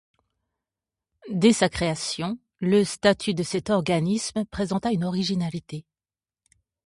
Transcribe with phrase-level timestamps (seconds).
[1.29, 5.85] Dès sa création, le statut de cet organisme présenta une originalité.